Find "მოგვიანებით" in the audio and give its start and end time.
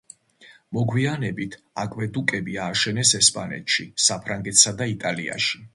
0.77-1.57